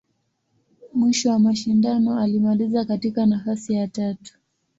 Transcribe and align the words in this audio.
Mwisho 0.93 1.29
wa 1.29 1.39
mashindano, 1.39 2.19
alimaliza 2.19 2.85
katika 2.85 3.25
nafasi 3.25 3.73
ya 3.73 3.87
tatu. 3.87 4.37